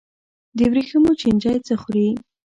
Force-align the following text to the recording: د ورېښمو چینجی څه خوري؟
د 0.57 0.59
ورېښمو 0.71 1.11
چینجی 1.21 1.55
څه 1.67 1.73
خوري؟ 1.81 2.09